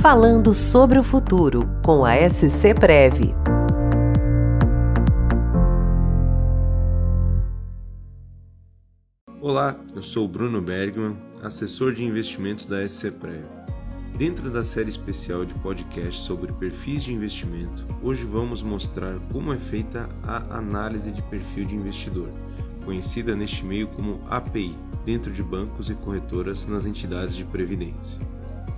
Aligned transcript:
Falando 0.00 0.54
sobre 0.54 0.98
o 0.98 1.02
futuro 1.02 1.68
com 1.84 2.06
a 2.06 2.14
SC 2.30 2.72
Prev. 2.72 3.34
Olá, 9.42 9.76
eu 9.94 10.02
sou 10.02 10.26
Bruno 10.26 10.62
Bergman, 10.62 11.18
assessor 11.42 11.92
de 11.92 12.02
investimentos 12.02 12.64
da 12.64 12.88
SC 12.88 13.10
Prev. 13.10 13.44
Dentro 14.16 14.50
da 14.50 14.64
série 14.64 14.88
especial 14.88 15.44
de 15.44 15.52
podcast 15.56 16.22
sobre 16.22 16.50
perfis 16.50 17.04
de 17.04 17.12
investimento, 17.12 17.86
hoje 18.02 18.24
vamos 18.24 18.62
mostrar 18.62 19.18
como 19.30 19.52
é 19.52 19.58
feita 19.58 20.08
a 20.22 20.56
análise 20.56 21.12
de 21.12 21.20
perfil 21.24 21.66
de 21.66 21.76
investidor, 21.76 22.30
conhecida 22.86 23.36
neste 23.36 23.66
meio 23.66 23.86
como 23.88 24.18
API, 24.30 24.74
dentro 25.04 25.30
de 25.30 25.42
bancos 25.42 25.90
e 25.90 25.94
corretoras 25.94 26.66
nas 26.66 26.86
entidades 26.86 27.36
de 27.36 27.44
previdência. 27.44 28.18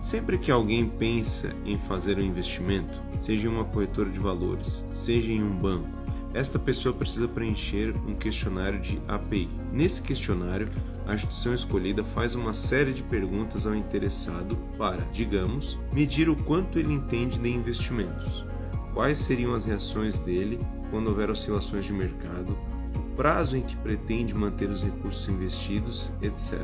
Sempre 0.00 0.38
que 0.38 0.50
alguém 0.50 0.88
pensa 0.88 1.54
em 1.64 1.78
fazer 1.78 2.18
um 2.18 2.22
investimento, 2.22 3.02
seja 3.18 3.48
em 3.48 3.50
uma 3.50 3.64
corretora 3.64 4.08
de 4.08 4.18
valores, 4.18 4.84
seja 4.90 5.32
em 5.32 5.42
um 5.42 5.56
banco, 5.56 5.98
esta 6.34 6.58
pessoa 6.58 6.94
precisa 6.94 7.26
preencher 7.26 7.96
um 8.06 8.14
questionário 8.14 8.78
de 8.78 9.00
API. 9.08 9.48
Nesse 9.72 10.02
questionário, 10.02 10.68
a 11.06 11.14
instituição 11.14 11.54
escolhida 11.54 12.04
faz 12.04 12.34
uma 12.34 12.52
série 12.52 12.92
de 12.92 13.02
perguntas 13.02 13.66
ao 13.66 13.74
interessado 13.74 14.56
para, 14.76 15.02
digamos, 15.12 15.78
medir 15.92 16.28
o 16.28 16.36
quanto 16.36 16.78
ele 16.78 16.92
entende 16.92 17.38
de 17.38 17.48
investimentos, 17.48 18.44
quais 18.92 19.18
seriam 19.18 19.54
as 19.54 19.64
reações 19.64 20.18
dele 20.18 20.60
quando 20.90 21.08
houver 21.08 21.30
oscilações 21.30 21.86
de 21.86 21.92
mercado, 21.92 22.56
o 22.94 23.16
prazo 23.16 23.56
em 23.56 23.62
que 23.62 23.76
pretende 23.76 24.34
manter 24.34 24.68
os 24.68 24.82
recursos 24.82 25.28
investidos, 25.28 26.12
etc. 26.20 26.60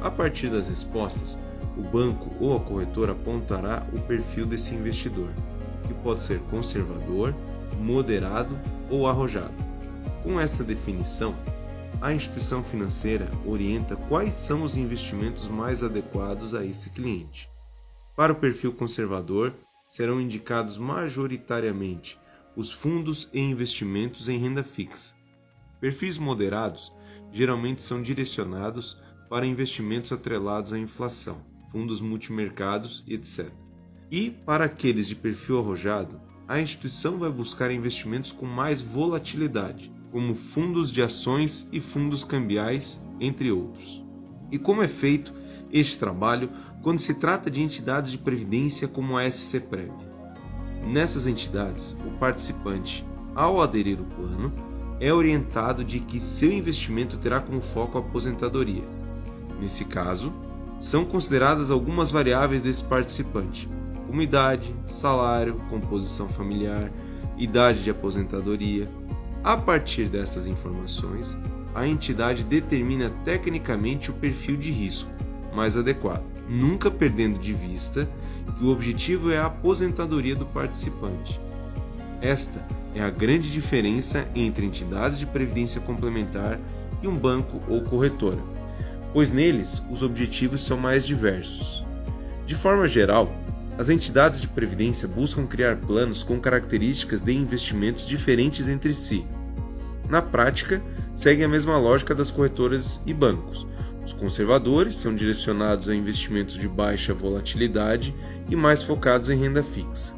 A 0.00 0.10
partir 0.10 0.48
das 0.48 0.68
respostas, 0.68 1.38
o 1.76 1.82
banco 1.82 2.34
ou 2.40 2.56
a 2.56 2.60
corretora 2.60 3.12
apontará 3.12 3.86
o 3.92 4.00
perfil 4.00 4.46
desse 4.46 4.74
investidor, 4.74 5.30
que 5.86 5.94
pode 5.94 6.22
ser 6.22 6.40
conservador, 6.50 7.34
moderado 7.78 8.58
ou 8.90 9.06
arrojado. 9.06 9.54
Com 10.22 10.40
essa 10.40 10.64
definição, 10.64 11.36
a 12.00 12.12
instituição 12.12 12.62
financeira 12.62 13.30
orienta 13.44 13.96
quais 13.96 14.34
são 14.34 14.62
os 14.62 14.76
investimentos 14.76 15.48
mais 15.48 15.82
adequados 15.82 16.54
a 16.54 16.64
esse 16.64 16.90
cliente. 16.90 17.48
Para 18.14 18.32
o 18.32 18.36
perfil 18.36 18.72
conservador, 18.72 19.54
serão 19.86 20.20
indicados 20.20 20.78
majoritariamente 20.78 22.18
os 22.56 22.72
fundos 22.72 23.28
e 23.32 23.38
investimentos 23.38 24.28
em 24.28 24.38
renda 24.38 24.64
fixa. 24.64 25.14
Perfis 25.80 26.16
moderados 26.18 26.92
geralmente 27.32 27.82
são 27.82 28.00
direcionados 28.00 28.98
para 29.28 29.46
investimentos 29.46 30.12
atrelados 30.12 30.72
à 30.72 30.78
inflação, 30.78 31.44
fundos 31.70 32.00
multimercados, 32.00 33.04
etc. 33.06 33.50
E 34.10 34.30
para 34.30 34.64
aqueles 34.64 35.08
de 35.08 35.14
perfil 35.14 35.58
arrojado, 35.58 36.20
a 36.48 36.60
instituição 36.60 37.18
vai 37.18 37.30
buscar 37.30 37.70
investimentos 37.72 38.30
com 38.30 38.46
mais 38.46 38.80
volatilidade, 38.80 39.92
como 40.12 40.34
fundos 40.34 40.92
de 40.92 41.02
ações 41.02 41.68
e 41.72 41.80
fundos 41.80 42.22
cambiais, 42.22 43.04
entre 43.20 43.50
outros. 43.50 44.04
E 44.50 44.58
como 44.58 44.82
é 44.82 44.88
feito 44.88 45.34
este 45.72 45.98
trabalho 45.98 46.50
quando 46.82 47.00
se 47.00 47.14
trata 47.14 47.50
de 47.50 47.62
entidades 47.62 48.12
de 48.12 48.18
previdência 48.18 48.86
como 48.86 49.18
a 49.18 49.28
SC 49.28 49.60
Prev? 49.60 49.92
Nessas 50.86 51.26
entidades, 51.26 51.96
o 52.06 52.16
participante, 52.18 53.04
ao 53.34 53.60
aderir 53.60 53.98
ao 53.98 54.04
plano, 54.04 54.52
é 55.00 55.12
orientado 55.12 55.84
de 55.84 55.98
que 55.98 56.20
seu 56.20 56.52
investimento 56.52 57.18
terá 57.18 57.40
como 57.40 57.60
foco 57.60 57.98
a 57.98 58.00
aposentadoria. 58.00 58.84
Nesse 59.60 59.84
caso, 59.84 60.32
são 60.78 61.04
consideradas 61.04 61.70
algumas 61.70 62.10
variáveis 62.10 62.62
desse 62.62 62.84
participante, 62.84 63.68
como 64.06 64.22
idade, 64.22 64.74
salário, 64.86 65.60
composição 65.70 66.28
familiar, 66.28 66.90
idade 67.36 67.82
de 67.82 67.90
aposentadoria. 67.90 68.88
A 69.42 69.56
partir 69.56 70.08
dessas 70.08 70.46
informações, 70.46 71.38
a 71.74 71.86
entidade 71.86 72.44
determina 72.44 73.10
tecnicamente 73.24 74.10
o 74.10 74.14
perfil 74.14 74.56
de 74.56 74.70
risco 74.70 75.10
mais 75.54 75.76
adequado, 75.76 76.24
nunca 76.48 76.90
perdendo 76.90 77.38
de 77.38 77.52
vista 77.52 78.08
que 78.56 78.64
o 78.64 78.70
objetivo 78.70 79.30
é 79.30 79.38
a 79.38 79.46
aposentadoria 79.46 80.36
do 80.36 80.46
participante. 80.46 81.40
Esta 82.20 82.64
é 82.94 83.00
a 83.00 83.10
grande 83.10 83.50
diferença 83.50 84.26
entre 84.34 84.64
entidades 84.64 85.18
de 85.18 85.26
previdência 85.26 85.80
complementar 85.80 86.58
e 87.02 87.08
um 87.08 87.16
banco 87.16 87.60
ou 87.68 87.82
corretora, 87.82 88.42
pois 89.16 89.32
neles 89.32 89.82
os 89.90 90.02
objetivos 90.02 90.60
são 90.60 90.76
mais 90.76 91.06
diversos. 91.06 91.82
De 92.44 92.54
forma 92.54 92.86
geral, 92.86 93.34
as 93.78 93.88
entidades 93.88 94.42
de 94.42 94.46
previdência 94.46 95.08
buscam 95.08 95.46
criar 95.46 95.76
planos 95.76 96.22
com 96.22 96.38
características 96.38 97.22
de 97.22 97.32
investimentos 97.32 98.06
diferentes 98.06 98.68
entre 98.68 98.92
si. 98.92 99.24
Na 100.06 100.20
prática, 100.20 100.82
seguem 101.14 101.46
a 101.46 101.48
mesma 101.48 101.78
lógica 101.78 102.14
das 102.14 102.30
corretoras 102.30 103.00
e 103.06 103.14
bancos. 103.14 103.66
Os 104.04 104.12
conservadores 104.12 104.96
são 104.96 105.14
direcionados 105.14 105.88
a 105.88 105.94
investimentos 105.94 106.54
de 106.54 106.68
baixa 106.68 107.14
volatilidade 107.14 108.14
e 108.50 108.54
mais 108.54 108.82
focados 108.82 109.30
em 109.30 109.38
renda 109.38 109.62
fixa. 109.62 110.12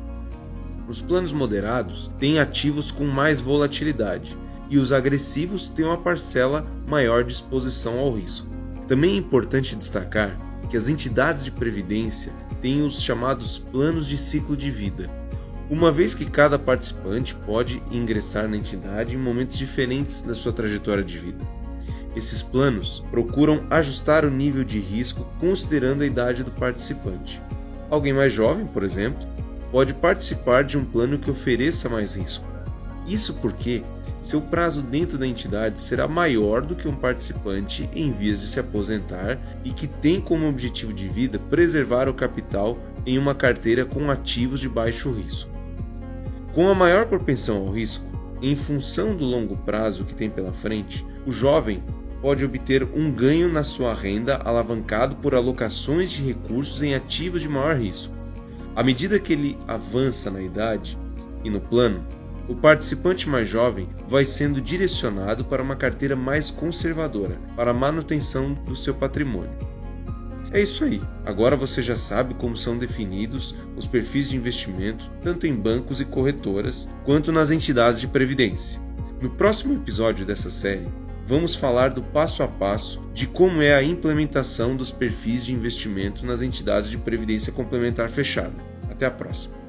Os 0.88 1.00
planos 1.00 1.30
moderados 1.30 2.10
têm 2.19 2.41
ativos 2.41 2.91
com 2.91 3.04
mais 3.04 3.41
volatilidade 3.41 4.36
e 4.69 4.76
os 4.76 4.91
agressivos 4.91 5.69
têm 5.69 5.84
uma 5.84 5.98
parcela 5.98 6.66
maior 6.84 7.22
de 7.22 7.32
exposição 7.32 7.97
ao 8.00 8.12
risco. 8.12 8.57
Também 8.88 9.12
é 9.12 9.19
importante 9.19 9.76
destacar 9.76 10.34
que 10.71 10.76
as 10.76 10.88
entidades 10.88 11.44
de 11.44 11.50
previdência 11.50 12.32
têm 12.62 12.82
os 12.82 13.03
chamados 13.03 13.59
planos 13.59 14.06
de 14.06 14.16
ciclo 14.16 14.56
de 14.56 14.71
vida, 14.71 15.10
uma 15.71 15.93
vez 15.93 16.15
que 16.15 16.25
cada 16.25 16.59
participante 16.59 17.34
pode 17.34 17.82
ingressar 17.93 18.48
na 18.48 18.56
entidade 18.56 19.15
em 19.15 19.19
momentos 19.19 19.59
diferentes 19.59 20.22
da 20.22 20.34
sua 20.34 20.54
trajetória 20.54 21.04
de 21.04 21.19
vida. 21.19 21.44
Esses 22.16 22.43
planos 22.43 23.04
procuram 23.10 23.66
ajustar 23.69 24.25
o 24.25 24.31
nível 24.31 24.65
de 24.65 24.78
risco 24.78 25.27
considerando 25.38 26.03
a 26.03 26.06
idade 26.06 26.43
do 26.43 26.50
participante. 26.50 27.43
Alguém 27.91 28.15
mais 28.15 28.32
jovem, 28.32 28.66
por 28.66 28.82
exemplo, 28.82 29.28
pode 29.71 29.93
participar 29.93 30.65
de 30.65 30.78
um 30.78 30.84
plano 30.84 31.19
que 31.19 31.31
ofereça 31.31 31.91
mais 31.91 32.15
risco. 32.15 32.44
Isso 33.06 33.34
porque 33.34 33.82
seu 34.20 34.40
prazo 34.40 34.82
dentro 34.82 35.16
da 35.16 35.26
entidade 35.26 35.82
será 35.82 36.08
maior 36.08 36.62
do 36.62 36.74
que 36.74 36.88
um 36.88 36.94
participante 36.94 37.88
em 37.94 38.12
vias 38.12 38.40
de 38.40 38.48
se 38.48 38.58
aposentar 38.58 39.38
e 39.64 39.70
que 39.70 39.86
tem 39.86 40.20
como 40.20 40.48
objetivo 40.48 40.92
de 40.92 41.08
vida 41.08 41.38
preservar 41.38 42.08
o 42.08 42.14
capital 42.14 42.78
em 43.06 43.16
uma 43.16 43.34
carteira 43.34 43.84
com 43.84 44.10
ativos 44.10 44.60
de 44.60 44.68
baixo 44.68 45.12
risco. 45.12 45.50
Com 46.52 46.68
a 46.68 46.74
maior 46.74 47.06
propensão 47.06 47.58
ao 47.58 47.70
risco, 47.70 48.04
em 48.42 48.56
função 48.56 49.16
do 49.16 49.24
longo 49.24 49.56
prazo 49.56 50.04
que 50.04 50.14
tem 50.14 50.28
pela 50.28 50.52
frente, 50.52 51.06
o 51.26 51.32
jovem 51.32 51.82
pode 52.20 52.44
obter 52.44 52.82
um 52.82 53.10
ganho 53.10 53.52
na 53.52 53.62
sua 53.62 53.94
renda 53.94 54.36
alavancado 54.36 55.16
por 55.16 55.34
alocações 55.34 56.10
de 56.10 56.22
recursos 56.22 56.82
em 56.82 56.94
ativos 56.94 57.40
de 57.40 57.48
maior 57.48 57.76
risco. 57.76 58.12
À 58.74 58.82
medida 58.82 59.18
que 59.18 59.32
ele 59.32 59.58
avança 59.66 60.30
na 60.30 60.40
idade 60.40 60.98
e 61.44 61.50
no 61.50 61.60
plano, 61.60 62.04
o 62.48 62.56
participante 62.56 63.28
mais 63.28 63.47
jovem 63.48 63.88
vai 64.06 64.25
sendo 64.25 64.60
direcionado 64.60 65.44
para 65.44 65.62
uma 65.62 65.76
carteira 65.76 66.16
mais 66.16 66.50
conservadora, 66.50 67.38
para 67.54 67.72
a 67.72 67.75
manutenção 67.75 68.54
do 68.54 68.75
seu 68.75 68.94
patrimônio. 68.94 69.53
É 70.50 70.62
isso 70.62 70.82
aí. 70.82 71.03
Agora 71.26 71.54
você 71.56 71.82
já 71.82 71.97
sabe 71.97 72.32
como 72.32 72.56
são 72.56 72.78
definidos 72.78 73.54
os 73.76 73.86
perfis 73.86 74.31
de 74.31 74.36
investimento, 74.36 75.10
tanto 75.22 75.47
em 75.47 75.54
bancos 75.54 76.00
e 76.00 76.06
corretoras, 76.06 76.88
quanto 77.04 77.31
nas 77.31 77.50
entidades 77.50 78.00
de 78.00 78.06
previdência. 78.06 78.80
No 79.20 79.28
próximo 79.28 79.75
episódio 79.75 80.25
dessa 80.25 80.50
série, 80.50 80.88
vamos 81.26 81.54
falar 81.54 81.91
do 81.91 82.03
passo 82.03 82.42
a 82.42 82.48
passo 82.48 83.03
de 83.12 83.26
como 83.26 83.60
é 83.60 83.75
a 83.75 83.82
implementação 83.82 84.75
dos 84.75 84.91
perfis 84.91 85.45
de 85.45 85.53
investimento 85.53 86.24
nas 86.24 86.41
entidades 86.41 86.91
de 86.91 86.97
previdência 86.97 87.53
complementar 87.53 88.09
fechada. 88.09 88.54
Até 88.91 89.04
a 89.04 89.10
próxima. 89.10 89.67